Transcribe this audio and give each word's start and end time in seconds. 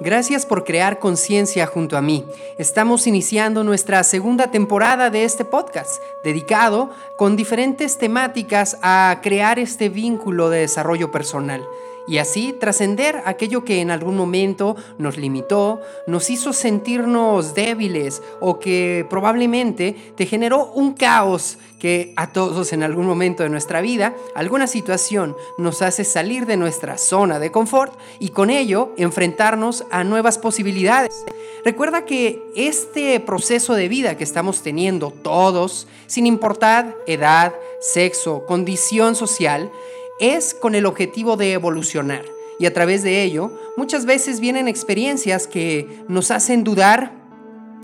Gracias 0.00 0.46
por 0.46 0.64
crear 0.64 0.98
conciencia 0.98 1.66
junto 1.66 1.96
a 1.96 2.02
mí. 2.02 2.24
Estamos 2.58 3.06
iniciando 3.06 3.62
nuestra 3.62 4.02
segunda 4.02 4.50
temporada 4.50 5.10
de 5.10 5.24
este 5.24 5.44
podcast, 5.44 6.02
dedicado 6.24 6.90
con 7.16 7.36
diferentes 7.36 7.98
temáticas 7.98 8.78
a 8.82 9.20
crear 9.22 9.58
este 9.58 9.88
vínculo 9.88 10.50
de 10.50 10.60
desarrollo 10.60 11.10
personal 11.10 11.66
y 12.06 12.18
así 12.18 12.54
trascender 12.58 13.22
aquello 13.24 13.64
que 13.64 13.80
en 13.80 13.90
algún 13.90 14.16
momento 14.16 14.76
nos 14.98 15.16
limitó, 15.16 15.80
nos 16.06 16.30
hizo 16.30 16.52
sentirnos 16.52 17.54
débiles 17.54 18.22
o 18.40 18.58
que 18.58 19.06
probablemente 19.08 19.96
te 20.16 20.26
generó 20.26 20.72
un 20.72 20.94
caos 20.94 21.58
que 21.82 22.12
a 22.14 22.32
todos 22.32 22.72
en 22.72 22.84
algún 22.84 23.06
momento 23.06 23.42
de 23.42 23.48
nuestra 23.48 23.80
vida, 23.80 24.14
alguna 24.36 24.68
situación 24.68 25.36
nos 25.58 25.82
hace 25.82 26.04
salir 26.04 26.46
de 26.46 26.56
nuestra 26.56 26.96
zona 26.96 27.40
de 27.40 27.50
confort 27.50 27.92
y 28.20 28.28
con 28.28 28.50
ello 28.50 28.92
enfrentarnos 28.96 29.84
a 29.90 30.04
nuevas 30.04 30.38
posibilidades. 30.38 31.24
Recuerda 31.64 32.04
que 32.04 32.40
este 32.54 33.18
proceso 33.18 33.74
de 33.74 33.88
vida 33.88 34.16
que 34.16 34.22
estamos 34.22 34.62
teniendo 34.62 35.10
todos, 35.10 35.88
sin 36.06 36.28
importar 36.28 36.96
edad, 37.08 37.52
sexo, 37.80 38.46
condición 38.46 39.16
social, 39.16 39.72
es 40.22 40.54
con 40.54 40.76
el 40.76 40.86
objetivo 40.86 41.36
de 41.36 41.52
evolucionar. 41.52 42.24
Y 42.58 42.66
a 42.66 42.72
través 42.72 43.02
de 43.02 43.24
ello, 43.24 43.50
muchas 43.76 44.06
veces 44.06 44.38
vienen 44.38 44.68
experiencias 44.68 45.48
que 45.48 46.04
nos 46.06 46.30
hacen 46.30 46.62
dudar, 46.62 47.12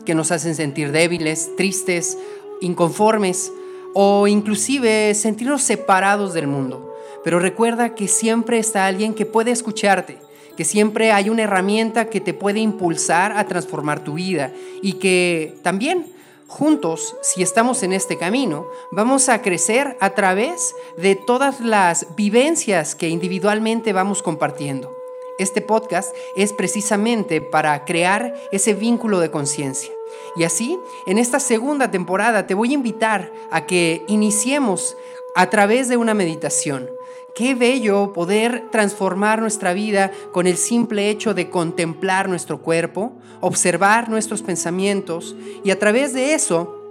que 0.07 0.15
nos 0.15 0.31
hacen 0.31 0.55
sentir 0.55 0.93
débiles, 0.93 1.57
tristes, 1.57 2.17
inconformes 2.61 3.53
o 3.93 4.29
inclusive 4.29 5.15
sentirnos 5.15 5.63
separados 5.63 6.33
del 6.33 6.47
mundo. 6.47 6.95
Pero 7.25 7.41
recuerda 7.41 7.97
que 7.97 8.07
siempre 8.07 8.61
está 8.61 8.87
alguien 8.87 9.15
que 9.15 9.27
puede 9.27 9.51
escucharte, 9.51 10.19
que 10.57 10.65
siempre 10.65 11.11
hay 11.11 11.31
una 11.31 11.43
herramienta 11.43 12.09
que 12.09 12.21
te 12.21 12.35
puede 12.35 12.61
impulsar 12.61 13.33
a 13.37 13.47
transformar 13.49 14.05
tu 14.05 14.15
vida 14.15 14.53
y 14.81 14.95
que 14.95 15.57
también 15.63 16.07
juntos, 16.49 17.15
si 17.21 17.43
estamos 17.43 17.83
en 17.83 17.93
este 17.93 18.17
camino, 18.17 18.67
vamos 18.91 19.29
a 19.29 19.43
crecer 19.43 19.97
a 20.01 20.11
través 20.11 20.75
de 20.97 21.15
todas 21.15 21.61
las 21.61 22.17
vivencias 22.17 22.95
que 22.95 23.09
individualmente 23.09 23.93
vamos 23.93 24.23
compartiendo. 24.23 24.97
Este 25.39 25.61
podcast 25.61 26.13
es 26.35 26.53
precisamente 26.53 27.41
para 27.41 27.85
crear 27.85 28.35
ese 28.51 28.75
vínculo 28.75 29.21
de 29.21 29.31
conciencia. 29.31 29.93
Y 30.37 30.45
así, 30.45 30.79
en 31.07 31.19
esta 31.19 31.39
segunda 31.39 31.91
temporada 31.91 32.47
te 32.47 32.55
voy 32.55 32.71
a 32.71 32.75
invitar 32.75 33.31
a 33.51 33.67
que 33.67 34.03
iniciemos 34.09 34.97
a 35.37 35.51
través 35.51 35.89
de 35.89 35.97
una 35.97 36.15
meditación 36.15 36.91
Qué 37.39 37.55
bello 37.55 38.13
poder 38.13 38.69
transformar 38.73 39.41
nuestra 39.41 39.73
vida 39.73 40.11
con 40.33 40.49
el 40.49 40.57
simple 40.57 41.09
hecho 41.09 41.35
de 41.35 41.51
contemplar 41.51 42.29
nuestro 42.29 42.63
cuerpo, 42.63 43.13
observar 43.41 44.09
nuestros 44.09 44.43
pensamientos 44.43 45.37
y 45.63 45.71
a 45.71 45.79
través 45.79 46.13
de 46.15 46.35
eso 46.35 46.83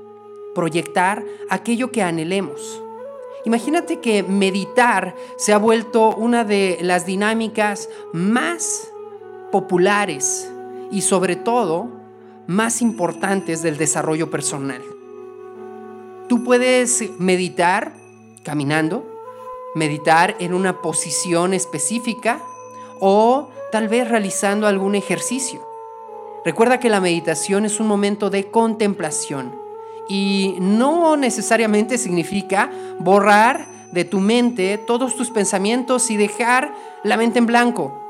proyectar 0.55 1.21
aquello 1.49 1.91
que 1.91 2.01
anhelemos. 2.01 2.81
Imagínate 3.43 3.99
que 3.99 4.23
meditar 4.23 5.15
se 5.35 5.51
ha 5.51 5.57
vuelto 5.57 6.15
una 6.15 6.45
de 6.45 6.77
las 6.79 7.05
dinámicas 7.05 7.89
más 8.13 8.87
populares 9.51 10.49
y 10.91 11.01
sobre 11.01 11.35
todo 11.35 11.89
más 12.47 12.81
importantes 12.81 13.63
del 13.63 13.75
desarrollo 13.75 14.31
personal. 14.31 14.81
Tú 16.29 16.45
puedes 16.45 17.03
meditar 17.19 17.93
caminando, 18.45 19.16
meditar 19.77 20.35
en 20.39 20.53
una 20.53 20.81
posición 20.81 21.53
específica 21.53 22.41
o 22.99 23.49
tal 23.71 23.87
vez 23.87 24.09
realizando 24.09 24.67
algún 24.67 24.95
ejercicio. 24.95 25.65
Recuerda 26.43 26.79
que 26.79 26.89
la 26.89 27.01
meditación 27.01 27.65
es 27.65 27.79
un 27.79 27.87
momento 27.87 28.29
de 28.29 28.49
contemplación 28.49 29.53
y 30.07 30.55
no 30.59 31.17
necesariamente 31.17 31.97
significa 31.97 32.71
borrar 32.99 33.67
de 33.91 34.05
tu 34.05 34.19
mente 34.19 34.77
todos 34.77 35.15
tus 35.15 35.31
pensamientos 35.31 36.09
y 36.09 36.17
dejar 36.17 36.73
la 37.03 37.17
mente 37.17 37.39
en 37.39 37.45
blanco. 37.45 38.03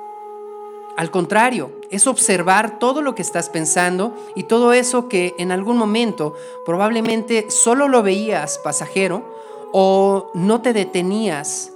Al 0.96 1.12
contrario, 1.12 1.72
es 1.92 2.08
observar 2.08 2.80
todo 2.80 3.02
lo 3.02 3.14
que 3.14 3.22
estás 3.22 3.50
pensando 3.50 4.16
y 4.36 4.44
todo 4.44 4.74
eso 4.74 5.08
que 5.08 5.36
en 5.38 5.52
algún 5.52 5.78
momento 5.78 6.34
probablemente 6.66 7.50
solo 7.50 7.88
lo 7.88 8.02
veías 8.02 8.58
pasajero 8.58 9.37
o 9.74 10.32
no 10.34 10.62
te 10.62 10.74
detenías 10.74 11.72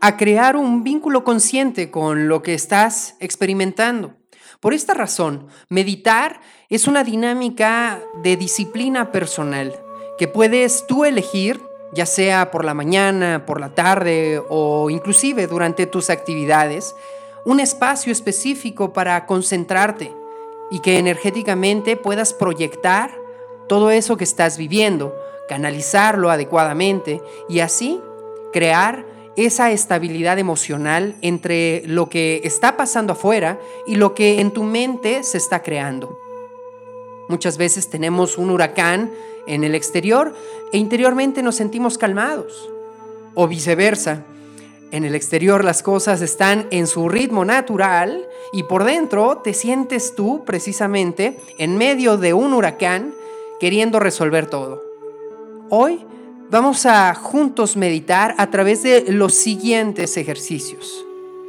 a 0.00 0.16
crear 0.16 0.56
un 0.56 0.84
vínculo 0.84 1.24
consciente 1.24 1.90
con 1.90 2.28
lo 2.28 2.42
que 2.42 2.52
estás 2.52 3.16
experimentando. 3.20 4.12
Por 4.60 4.74
esta 4.74 4.94
razón, 4.94 5.46
meditar 5.68 6.40
es 6.68 6.86
una 6.86 7.04
dinámica 7.04 8.02
de 8.22 8.36
disciplina 8.36 9.12
personal 9.12 9.74
que 10.18 10.28
puedes 10.28 10.86
tú 10.86 11.04
elegir, 11.04 11.60
ya 11.92 12.06
sea 12.06 12.50
por 12.50 12.64
la 12.64 12.74
mañana, 12.74 13.46
por 13.46 13.60
la 13.60 13.74
tarde 13.74 14.42
o 14.48 14.90
inclusive 14.90 15.46
durante 15.46 15.86
tus 15.86 16.10
actividades, 16.10 16.94
un 17.44 17.60
espacio 17.60 18.12
específico 18.12 18.92
para 18.92 19.26
concentrarte 19.26 20.14
y 20.70 20.80
que 20.80 20.98
energéticamente 20.98 21.96
puedas 21.96 22.32
proyectar 22.32 23.10
todo 23.68 23.90
eso 23.90 24.16
que 24.16 24.24
estás 24.24 24.58
viviendo 24.58 25.14
canalizarlo 25.48 26.30
adecuadamente 26.30 27.20
y 27.48 27.60
así 27.60 28.00
crear 28.52 29.04
esa 29.36 29.72
estabilidad 29.72 30.38
emocional 30.38 31.16
entre 31.20 31.82
lo 31.86 32.08
que 32.08 32.40
está 32.44 32.76
pasando 32.76 33.14
afuera 33.14 33.58
y 33.86 33.96
lo 33.96 34.14
que 34.14 34.40
en 34.40 34.52
tu 34.52 34.62
mente 34.62 35.22
se 35.24 35.38
está 35.38 35.62
creando. 35.62 36.18
Muchas 37.28 37.58
veces 37.58 37.88
tenemos 37.88 38.38
un 38.38 38.50
huracán 38.50 39.10
en 39.46 39.64
el 39.64 39.74
exterior 39.74 40.34
e 40.72 40.78
interiormente 40.78 41.42
nos 41.42 41.56
sentimos 41.56 41.98
calmados. 41.98 42.70
O 43.34 43.48
viceversa, 43.48 44.24
en 44.92 45.04
el 45.04 45.14
exterior 45.14 45.64
las 45.64 45.82
cosas 45.82 46.20
están 46.20 46.68
en 46.70 46.86
su 46.86 47.08
ritmo 47.08 47.44
natural 47.44 48.28
y 48.52 48.62
por 48.62 48.84
dentro 48.84 49.38
te 49.38 49.52
sientes 49.52 50.14
tú 50.14 50.44
precisamente 50.44 51.36
en 51.58 51.76
medio 51.76 52.16
de 52.16 52.32
un 52.32 52.52
huracán 52.52 53.12
queriendo 53.58 53.98
resolver 53.98 54.46
todo. 54.46 54.93
Hoy 55.76 56.06
vamos 56.52 56.86
a 56.86 57.12
juntos 57.16 57.76
meditar 57.76 58.36
a 58.38 58.48
través 58.48 58.84
de 58.84 59.06
los 59.08 59.34
siguientes 59.34 60.16
ejercicios. 60.16 61.04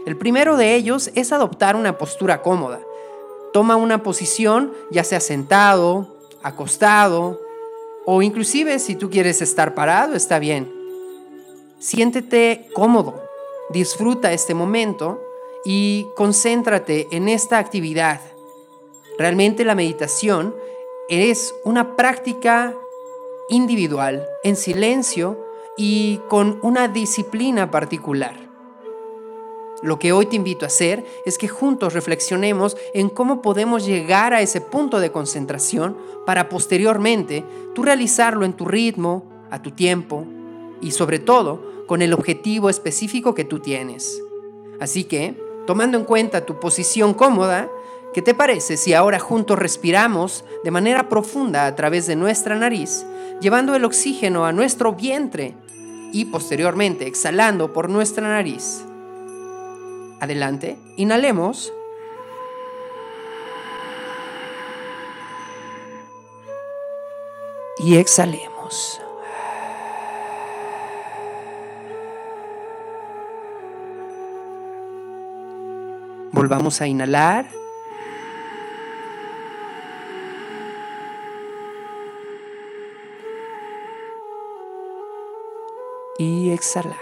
El 0.07 0.17
primero 0.17 0.57
de 0.57 0.73
ellos 0.73 1.11
es 1.13 1.31
adoptar 1.31 1.75
una 1.75 1.99
postura 1.99 2.41
cómoda. 2.41 2.79
Toma 3.53 3.75
una 3.75 4.01
posición 4.01 4.73
ya 4.89 5.03
sea 5.03 5.19
sentado, 5.19 6.17
acostado 6.41 7.39
o 8.03 8.23
inclusive 8.23 8.79
si 8.79 8.95
tú 8.95 9.11
quieres 9.11 9.43
estar 9.43 9.75
parado, 9.75 10.15
está 10.15 10.39
bien. 10.39 10.73
Siéntete 11.77 12.67
cómodo, 12.73 13.21
disfruta 13.69 14.33
este 14.33 14.55
momento 14.55 15.21
y 15.65 16.07
concéntrate 16.15 17.09
en 17.11 17.29
esta 17.29 17.59
actividad. 17.59 18.21
Realmente 19.19 19.63
la 19.65 19.75
meditación 19.75 20.55
es 21.09 21.53
una 21.63 21.95
práctica 21.95 22.73
individual, 23.49 24.27
en 24.43 24.55
silencio 24.55 25.39
y 25.77 26.19
con 26.29 26.59
una 26.61 26.87
disciplina 26.87 27.69
particular. 27.69 28.45
Lo 29.81 29.99
que 29.99 30.13
hoy 30.13 30.25
te 30.25 30.35
invito 30.35 30.65
a 30.65 30.67
hacer 30.67 31.05
es 31.25 31.37
que 31.37 31.47
juntos 31.47 31.93
reflexionemos 31.93 32.77
en 32.93 33.09
cómo 33.09 33.41
podemos 33.41 33.85
llegar 33.85 34.33
a 34.33 34.41
ese 34.41 34.61
punto 34.61 34.99
de 34.99 35.11
concentración 35.11 35.97
para 36.25 36.49
posteriormente 36.49 37.43
tú 37.73 37.83
realizarlo 37.83 38.45
en 38.45 38.53
tu 38.53 38.65
ritmo, 38.65 39.25
a 39.51 39.61
tu 39.61 39.71
tiempo 39.71 40.25
y 40.81 40.91
sobre 40.91 41.19
todo 41.19 41.85
con 41.87 42.01
el 42.01 42.13
objetivo 42.13 42.69
específico 42.69 43.35
que 43.35 43.43
tú 43.43 43.59
tienes. 43.59 44.21
Así 44.79 45.03
que, 45.03 45.39
tomando 45.67 45.97
en 45.97 46.05
cuenta 46.05 46.45
tu 46.45 46.59
posición 46.59 47.13
cómoda, 47.13 47.69
¿qué 48.13 48.21
te 48.21 48.33
parece 48.33 48.77
si 48.77 48.93
ahora 48.93 49.19
juntos 49.19 49.59
respiramos 49.59 50.45
de 50.63 50.71
manera 50.71 51.09
profunda 51.09 51.67
a 51.67 51.75
través 51.75 52.07
de 52.07 52.15
nuestra 52.15 52.55
nariz 52.55 53.05
llevando 53.41 53.75
el 53.75 53.85
oxígeno 53.85 54.45
a 54.45 54.51
nuestro 54.51 54.93
vientre 54.93 55.55
y 56.11 56.25
posteriormente 56.25 57.07
exhalando 57.07 57.73
por 57.73 57.89
nuestra 57.89 58.27
nariz. 58.27 58.85
Adelante, 60.19 60.77
inhalemos. 60.97 61.73
Y 67.77 67.97
exhalemos. 67.97 69.01
Volvamos 76.31 76.81
a 76.81 76.87
inhalar. 76.87 77.47
y 86.17 86.51
exhalar. 86.51 86.95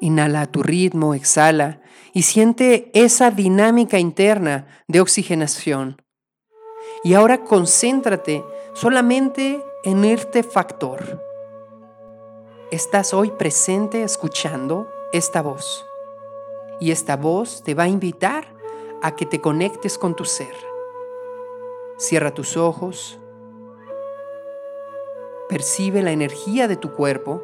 Inhala 0.00 0.42
a 0.42 0.46
tu 0.46 0.62
ritmo, 0.62 1.14
exhala 1.14 1.80
y 2.12 2.22
siente 2.22 2.90
esa 2.94 3.30
dinámica 3.30 3.98
interna 3.98 4.66
de 4.88 5.00
oxigenación. 5.00 6.02
Y 7.02 7.14
ahora 7.14 7.44
concéntrate 7.44 8.44
solamente 8.74 9.62
en 9.84 10.04
este 10.04 10.42
factor. 10.42 11.22
Estás 12.70 13.14
hoy 13.14 13.30
presente 13.30 14.02
escuchando 14.02 14.88
esta 15.12 15.40
voz. 15.40 15.84
Y 16.78 16.90
esta 16.90 17.16
voz 17.16 17.62
te 17.62 17.74
va 17.74 17.84
a 17.84 17.88
invitar 17.88 18.54
a 19.02 19.14
que 19.16 19.24
te 19.24 19.40
conectes 19.40 19.98
con 19.98 20.14
tu 20.14 20.24
ser. 20.24 20.65
Cierra 21.98 22.34
tus 22.34 22.58
ojos. 22.58 23.18
Percibe 25.48 26.02
la 26.02 26.12
energía 26.12 26.68
de 26.68 26.76
tu 26.76 26.92
cuerpo. 26.92 27.42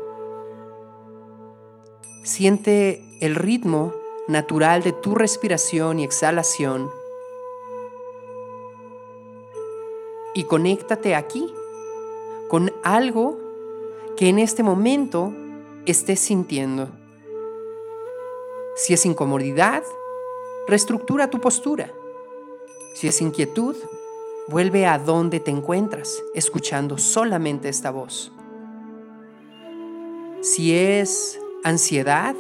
Siente 2.23 3.03
el 3.21 3.35
ritmo 3.35 3.95
natural 4.29 4.83
de 4.83 4.93
tu 4.93 5.15
respiración 5.15 5.99
y 5.99 6.05
exhalación. 6.05 6.91
Y 10.35 10.45
conéctate 10.45 11.15
aquí 11.15 11.53
con 12.49 12.73
algo 12.83 13.39
que 14.19 14.29
en 14.29 14.39
este 14.39 14.63
momento 14.63 15.33
estés 15.87 16.21
sintiendo. 16.21 16.91
Si 18.77 18.93
es 18.93 19.07
incomodidad, 19.07 19.83
reestructura 20.67 21.31
tu 21.31 21.41
postura. 21.41 21.91
Si 22.95 23.09
es 23.09 23.21
inquietud, 23.23 23.77
vuelve 24.49 24.87
a 24.87 24.99
donde 24.99 25.41
te 25.41 25.51
encuentras, 25.51 26.23
escuchando 26.35 26.99
solamente 26.99 27.69
esta 27.69 27.91
voz. 27.91 28.33
Si 30.41 30.75
es 30.75 31.41
ansiedad 31.63 32.35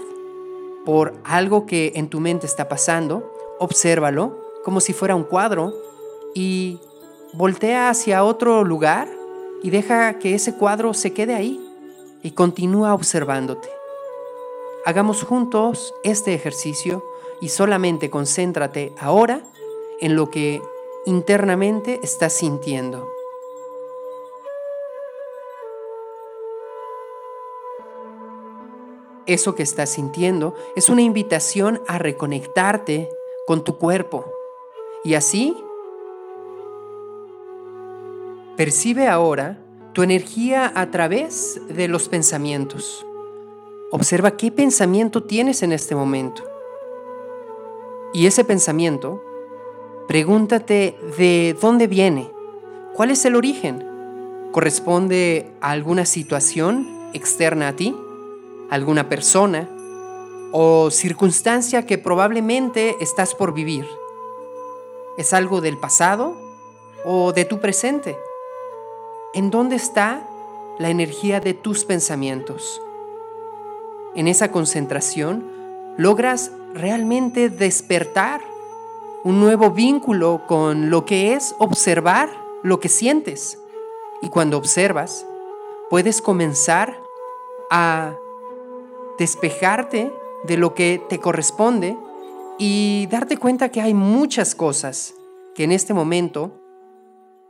por 0.84 1.14
algo 1.24 1.66
que 1.66 1.92
en 1.94 2.08
tu 2.08 2.20
mente 2.20 2.46
está 2.46 2.68
pasando, 2.68 3.32
obsérvalo 3.58 4.40
como 4.64 4.80
si 4.80 4.92
fuera 4.92 5.14
un 5.14 5.24
cuadro 5.24 5.72
y 6.34 6.80
voltea 7.32 7.90
hacia 7.90 8.24
otro 8.24 8.64
lugar 8.64 9.08
y 9.62 9.70
deja 9.70 10.18
que 10.18 10.34
ese 10.34 10.56
cuadro 10.56 10.94
se 10.94 11.12
quede 11.12 11.34
ahí 11.34 11.60
y 12.22 12.32
continúa 12.32 12.94
observándote. 12.94 13.68
Hagamos 14.84 15.22
juntos 15.22 15.94
este 16.02 16.34
ejercicio 16.34 17.04
y 17.40 17.48
solamente 17.48 18.10
concéntrate 18.10 18.92
ahora 18.98 19.42
en 20.00 20.16
lo 20.16 20.30
que 20.30 20.60
internamente 21.04 21.98
estás 22.02 22.32
sintiendo. 22.32 23.08
Eso 29.26 29.54
que 29.54 29.62
estás 29.62 29.90
sintiendo 29.90 30.54
es 30.74 30.88
una 30.88 31.02
invitación 31.02 31.80
a 31.86 31.98
reconectarte 31.98 33.08
con 33.46 33.64
tu 33.64 33.78
cuerpo 33.78 34.24
y 35.04 35.14
así 35.14 35.56
percibe 38.56 39.08
ahora 39.08 39.64
tu 39.92 40.02
energía 40.02 40.72
a 40.74 40.90
través 40.90 41.60
de 41.68 41.88
los 41.88 42.08
pensamientos. 42.08 43.06
Observa 43.90 44.36
qué 44.36 44.50
pensamiento 44.50 45.22
tienes 45.22 45.62
en 45.62 45.72
este 45.72 45.94
momento. 45.94 46.42
Y 48.12 48.26
ese 48.26 48.44
pensamiento, 48.44 49.22
pregúntate 50.08 50.98
de 51.18 51.56
dónde 51.60 51.86
viene, 51.86 52.30
cuál 52.94 53.10
es 53.10 53.24
el 53.24 53.36
origen. 53.36 53.86
¿Corresponde 54.52 55.50
a 55.60 55.70
alguna 55.70 56.04
situación 56.04 56.86
externa 57.14 57.68
a 57.68 57.76
ti? 57.76 57.96
¿Alguna 58.70 59.08
persona? 59.08 59.68
¿O 60.52 60.90
circunstancia 60.90 61.86
que 61.86 61.96
probablemente 61.96 62.96
estás 63.00 63.34
por 63.34 63.54
vivir? 63.54 63.86
¿Es 65.16 65.32
algo 65.32 65.60
del 65.60 65.78
pasado 65.78 66.36
o 67.04 67.32
de 67.32 67.44
tu 67.44 67.60
presente? 67.60 68.18
¿En 69.34 69.50
dónde 69.50 69.76
está 69.76 70.28
la 70.78 70.90
energía 70.90 71.40
de 71.40 71.54
tus 71.54 71.84
pensamientos? 71.84 72.80
En 74.14 74.28
esa 74.28 74.50
concentración 74.50 75.50
logras 75.96 76.52
realmente 76.74 77.48
despertar 77.48 78.51
un 79.24 79.40
nuevo 79.40 79.70
vínculo 79.70 80.42
con 80.46 80.90
lo 80.90 81.04
que 81.04 81.34
es 81.34 81.54
observar 81.58 82.30
lo 82.62 82.80
que 82.80 82.88
sientes. 82.88 83.58
Y 84.20 84.28
cuando 84.28 84.56
observas, 84.56 85.26
puedes 85.90 86.20
comenzar 86.20 87.00
a 87.70 88.16
despejarte 89.18 90.12
de 90.44 90.56
lo 90.56 90.74
que 90.74 91.00
te 91.08 91.18
corresponde 91.18 91.96
y 92.58 93.06
darte 93.10 93.36
cuenta 93.36 93.70
que 93.70 93.80
hay 93.80 93.94
muchas 93.94 94.54
cosas 94.54 95.14
que 95.54 95.64
en 95.64 95.72
este 95.72 95.94
momento 95.94 96.60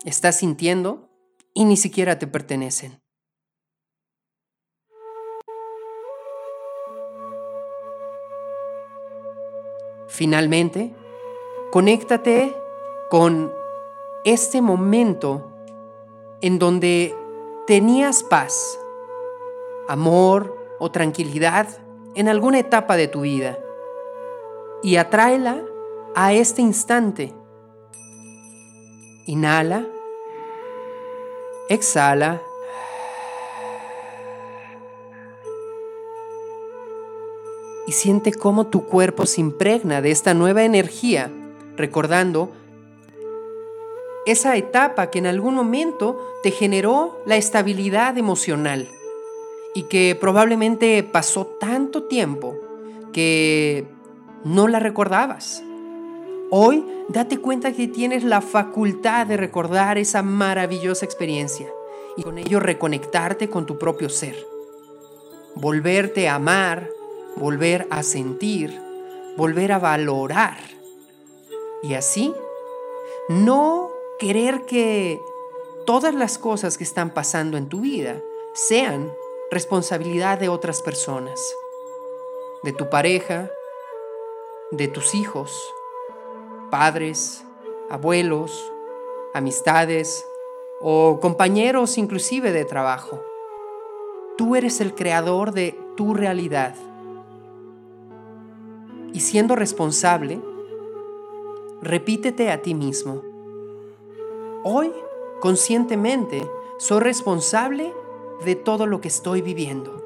estás 0.05 0.39
sintiendo 0.39 1.09
y 1.55 1.65
ni 1.65 1.77
siquiera 1.77 2.19
te 2.19 2.27
pertenecen. 2.27 3.01
Finalmente, 10.09 10.95
conéctate 11.73 12.55
con 13.11 13.53
este 14.25 14.61
momento 14.61 15.51
en 16.43 16.59
donde 16.59 17.17
tenías 17.67 18.23
paz, 18.23 18.79
amor 19.89 20.57
o 20.79 20.93
tranquilidad 20.93 21.67
en 22.15 22.29
alguna 22.29 22.59
etapa 22.59 22.97
de 22.97 23.09
tu 23.09 23.23
vida 23.23 23.59
y 24.83 24.97
atráela 24.97 25.63
a 26.15 26.35
este 26.35 26.63
instante. 26.63 27.35
Inhala 29.27 29.87
Exhala. 31.73 32.43
Y 37.87 37.93
siente 37.93 38.35
cómo 38.35 38.67
tu 38.67 38.85
cuerpo 38.85 39.25
se 39.25 39.41
impregna 39.41 40.03
de 40.03 40.11
esta 40.11 40.35
nueva 40.35 40.65
energía, 40.65 41.33
recordando 41.77 42.53
esa 44.27 44.57
etapa 44.57 45.11
que 45.11 45.19
en 45.19 45.27
algún 45.27 45.55
momento 45.55 46.19
te 46.43 46.51
generó 46.51 47.21
la 47.27 47.37
estabilidad 47.37 48.17
emocional 48.19 48.89
y 49.75 49.85
que 49.85 50.17
probablemente 50.21 51.03
pasó 51.03 51.47
tanto 51.47 52.05
tiempo 52.05 52.55
que 53.13 53.87
no 54.45 54.69
la 54.69 54.79
recordabas. 54.79 55.63
Hoy 56.51 56.85
date 57.09 57.39
cuenta 57.39 57.73
que 57.73 57.89
tienes 57.89 58.25
la 58.25 58.41
facultad 58.41 59.27
de 59.27 59.37
recordar 59.37 59.99
esa 59.99 60.23
maravillosa 60.23 61.05
experiencia 61.05 61.69
y 62.17 62.23
con 62.23 62.39
ello 62.39 62.61
reconectarte 62.61 63.49
con 63.49 63.67
tu 63.67 63.79
propio 63.79 64.09
ser. 64.09 64.37
Volverte 65.55 66.29
a 66.29 66.37
amar, 66.37 66.89
volver 67.37 67.87
a 67.91 68.03
sentir, 68.03 68.79
volver 69.37 69.73
a 69.73 69.79
valorar. 69.79 70.59
Y 71.83 71.95
así, 71.95 72.35
no 73.29 73.91
querer 74.19 74.65
que 74.67 75.21
todas 75.85 76.15
las 76.15 76.39
cosas 76.39 76.79
que 76.79 76.85
están 76.85 77.11
pasando 77.11 77.57
en 77.57 77.69
tu 77.69 77.81
vida 77.81 78.23
sean 78.55 79.13
responsabilidad 79.51 80.39
de 80.39 80.49
otras 80.49 80.81
personas, 80.81 81.41
de 82.63 82.73
tu 82.73 82.89
pareja, 82.89 83.51
de 84.71 84.89
tus 84.89 85.15
hijos, 85.15 85.73
padres, 86.71 87.45
abuelos, 87.91 88.73
amistades 89.35 90.27
o 90.81 91.19
compañeros 91.21 91.99
inclusive 91.99 92.53
de 92.53 92.65
trabajo. 92.65 93.21
Tú 94.39 94.57
eres 94.57 94.81
el 94.81 94.95
creador 94.95 95.53
de 95.53 95.79
tu 95.97 96.15
realidad. 96.15 96.75
Y 99.13 99.21
siendo 99.21 99.57
responsable, 99.57 100.41
repítete 101.83 102.51
a 102.51 102.63
ti 102.63 102.75
mismo. 102.75 103.23
Hoy, 104.63 104.93
conscientemente, 105.41 106.49
soy 106.79 107.01
responsable 107.01 107.93
de 108.45 108.55
todo 108.55 108.87
lo 108.87 109.01
que 109.01 109.09
estoy 109.09 109.43
viviendo. 109.43 110.01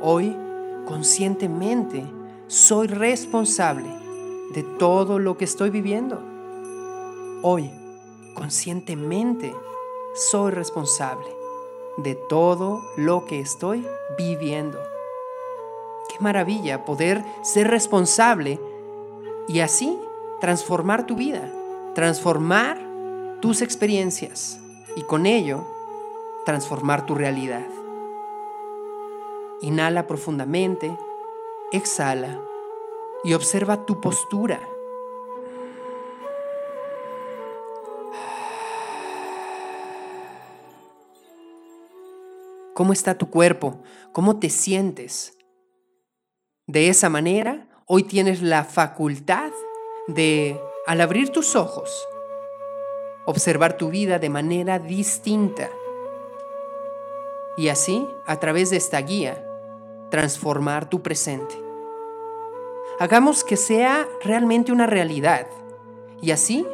Hoy, 0.00 0.36
conscientemente, 0.86 2.06
soy 2.46 2.86
responsable 2.86 3.88
de 4.54 4.62
todo 4.62 5.18
lo 5.18 5.36
que 5.36 5.44
estoy 5.44 5.70
viviendo. 5.70 6.22
Hoy, 7.42 7.70
conscientemente, 8.34 9.52
soy 10.14 10.52
responsable 10.52 11.26
de 11.96 12.14
todo 12.14 12.80
lo 12.96 13.24
que 13.24 13.40
estoy 13.40 13.84
viviendo. 14.16 14.78
Qué 16.08 16.16
maravilla 16.20 16.84
poder 16.84 17.24
ser 17.42 17.68
responsable 17.68 18.60
y 19.48 19.60
así 19.60 19.98
transformar 20.40 21.06
tu 21.06 21.16
vida, 21.16 21.50
transformar 21.94 22.78
tus 23.40 23.62
experiencias 23.62 24.60
y 24.96 25.02
con 25.02 25.26
ello 25.26 25.64
transformar 26.44 27.06
tu 27.06 27.14
realidad. 27.14 27.66
Inhala 29.60 30.06
profundamente 30.06 30.96
exhala 31.72 32.40
y 33.24 33.34
observa 33.34 33.84
tu 33.84 34.00
postura. 34.00 34.60
¿Cómo 42.74 42.92
está 42.92 43.18
tu 43.18 43.28
cuerpo? 43.28 43.82
¿Cómo 44.12 44.38
te 44.38 44.50
sientes? 44.50 45.36
De 46.66 46.88
esa 46.88 47.08
manera, 47.08 47.68
hoy 47.86 48.04
tienes 48.04 48.40
la 48.40 48.62
facultad 48.62 49.50
de, 50.08 50.60
al 50.86 51.00
abrir 51.00 51.30
tus 51.30 51.54
ojos, 51.54 52.08
observar 53.26 53.76
tu 53.76 53.90
vida 53.90 54.18
de 54.18 54.30
manera 54.30 54.78
distinta. 54.80 55.70
Y 57.56 57.68
así, 57.68 58.08
a 58.26 58.40
través 58.40 58.70
de 58.70 58.78
esta 58.78 59.00
guía, 59.00 59.44
transformar 60.10 60.88
tu 60.88 61.02
presente. 61.02 61.54
Hagamos 62.98 63.44
que 63.44 63.56
sea 63.56 64.08
realmente 64.24 64.72
una 64.72 64.86
realidad. 64.86 65.46
Y 66.20 66.30
así, 66.30 66.66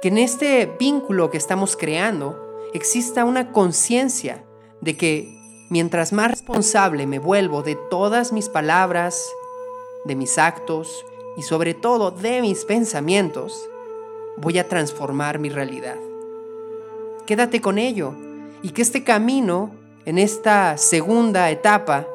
que 0.00 0.08
en 0.08 0.18
este 0.18 0.66
vínculo 0.78 1.30
que 1.30 1.36
estamos 1.36 1.76
creando 1.76 2.38
exista 2.72 3.24
una 3.24 3.52
conciencia 3.52 4.44
de 4.80 4.96
que 4.96 5.36
mientras 5.68 6.12
más 6.12 6.30
responsable 6.30 7.06
me 7.06 7.18
vuelvo 7.18 7.62
de 7.62 7.76
todas 7.90 8.32
mis 8.32 8.48
palabras, 8.48 9.28
de 10.04 10.14
mis 10.14 10.38
actos 10.38 11.04
y 11.38 11.42
sobre 11.42 11.72
todo 11.72 12.10
de 12.10 12.42
mis 12.42 12.64
pensamientos, 12.64 13.70
voy 14.38 14.58
a 14.58 14.66
transformar 14.66 15.38
mi 15.38 15.50
realidad. 15.50 15.94
Quédate 17.26 17.60
con 17.60 17.78
ello 17.78 18.12
y 18.60 18.70
que 18.70 18.82
este 18.82 19.04
camino, 19.04 19.70
en 20.04 20.18
esta 20.18 20.76
segunda 20.78 21.48
etapa 21.50 22.08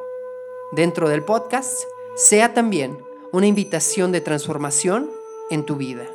dentro 0.74 1.08
del 1.08 1.24
podcast, 1.24 1.84
sea 2.18 2.54
también 2.54 2.98
una 3.32 3.48
invitación 3.48 4.12
de 4.12 4.20
transformación 4.20 5.10
en 5.50 5.64
tu 5.64 5.78
vida. 5.78 6.06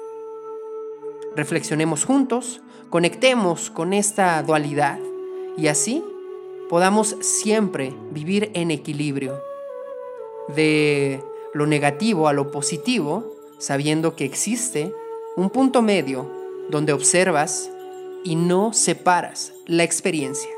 Reflexionemos 1.35 2.05
juntos, 2.05 2.61
conectemos 2.91 3.71
con 3.71 3.95
esta 3.95 4.43
dualidad 4.43 4.99
y 5.57 5.69
así 5.69 6.05
podamos 6.69 7.17
siempre 7.21 7.95
vivir 8.11 8.51
en 8.53 8.71
equilibrio. 8.71 9.41
De 10.55 11.23
lo 11.53 11.67
negativo 11.67 12.29
a 12.29 12.33
lo 12.33 12.51
positivo, 12.51 13.35
sabiendo 13.59 14.15
que 14.15 14.25
existe 14.25 14.95
un 15.37 15.51
punto 15.51 15.83
medio 15.83 16.31
donde 16.69 16.93
observas 16.93 17.71
y 18.25 18.37
no 18.37 18.73
separas 18.73 19.53
la 19.67 19.85
experiencia. 19.85 20.51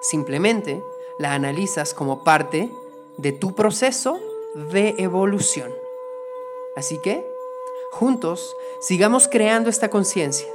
Simplemente 0.00 0.82
la 1.18 1.34
analizas 1.34 1.94
como 1.94 2.24
parte 2.24 2.70
de 3.16 3.32
tu 3.32 3.54
proceso 3.54 4.20
de 4.72 4.94
evolución. 4.98 5.72
Así 6.76 6.98
que, 6.98 7.26
juntos, 7.90 8.56
sigamos 8.80 9.28
creando 9.28 9.70
esta 9.70 9.90
conciencia, 9.90 10.48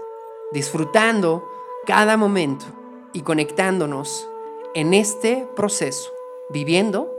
disfrutando 0.52 1.44
cada 1.86 2.16
momento 2.16 2.66
y 3.12 3.22
conectándonos 3.22 4.28
en 4.74 4.94
este 4.94 5.48
proceso, 5.56 6.14
viviendo 6.50 7.14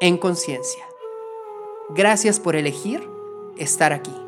en 0.00 0.18
conciencia. 0.18 0.86
Gracias 1.90 2.40
por 2.40 2.56
elegir 2.56 3.08
estar 3.56 3.92
aquí. 3.92 4.23